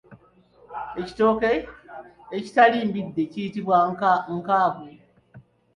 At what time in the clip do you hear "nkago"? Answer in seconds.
4.41-4.85